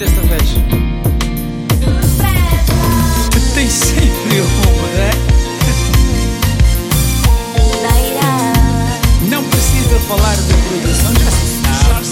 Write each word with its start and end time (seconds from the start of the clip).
desta 0.00 0.22
vez? 0.22 0.54
Tu 3.30 3.40
tens 3.54 3.70
sempre 3.70 4.40
uma. 4.40 4.88
Né? 4.96 5.10
Não 9.28 9.44
precisa 9.44 10.00
falar 10.08 10.34
de 10.36 10.54
produção 10.54 11.12
já 11.22 11.30
se 11.30 11.46
sabe. 11.60 12.06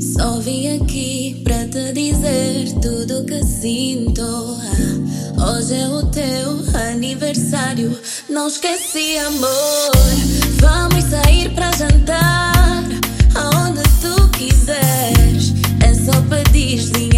Só 0.00 0.40
vim 0.40 0.76
aqui 0.76 1.40
pra 1.44 1.66
te 1.68 1.92
dizer 1.92 2.72
tudo 2.82 3.24
que 3.24 3.44
sinto. 3.44 4.58
Hoje 5.42 5.74
é 5.74 5.88
o 5.88 6.02
teu 6.06 6.62
aniversário. 6.90 7.98
Não 8.28 8.46
esqueci, 8.46 9.16
amor. 9.18 9.92
Vamos 10.60 11.04
sair 11.04 11.54
pra 11.54 11.72
jantar. 11.72 12.82
Aonde 13.34 13.82
tu 14.02 14.28
quiseres. 14.30 15.54
É 15.82 15.94
só 15.94 16.20
pedir 16.28 16.78
dinheiro. 16.92 17.09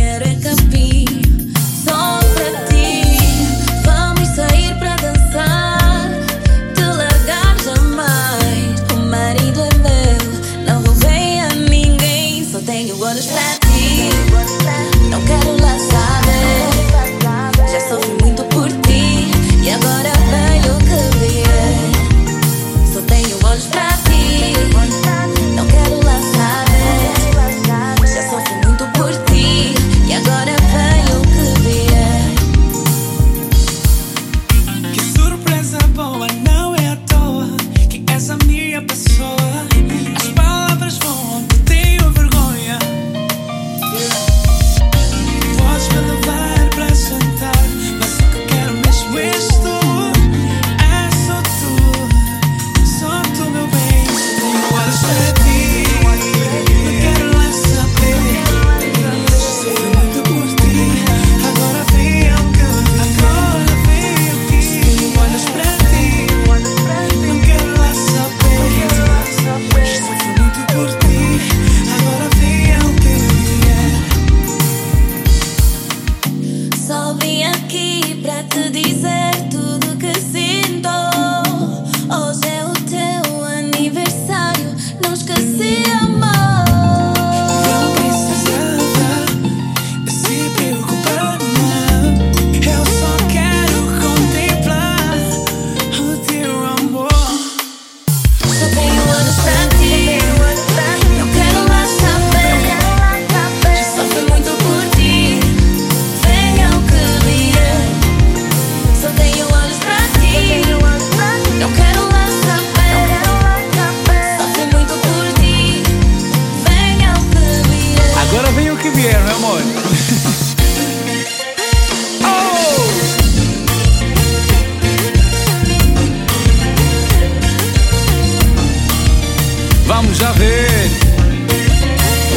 Vamos 129.87 130.19
já 130.19 130.33
ver. 130.33 130.91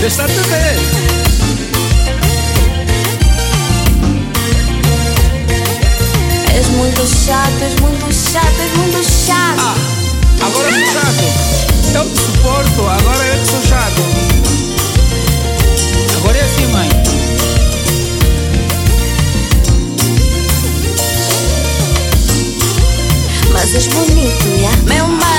Deixa 0.01 0.23
eu 0.23 0.43
ver. 0.43 0.75
És 6.55 6.67
muito 6.67 7.01
chato, 7.07 7.61
és 7.61 7.75
muito 7.81 8.13
chato, 8.13 8.59
és 8.59 8.77
muito 8.77 9.03
chato. 9.03 9.59
Ah, 9.59 9.75
agora 10.45 10.71
sou 10.71 10.93
chato. 10.93 11.55
Eu 11.95 12.09
te 12.09 12.17
suporto, 12.17 12.87
agora 12.87 13.25
eu 13.25 13.39
que 13.39 13.47
sou 13.47 13.61
chato. 13.63 14.01
Agora 16.17 16.37
é 16.37 16.41
assim, 16.41 16.67
mãe. 16.67 16.89
Mas 23.53 23.73
és 23.75 23.87
bonito, 23.87 24.45
já? 24.59 24.71
Meu 24.83 25.07
marido. 25.07 25.34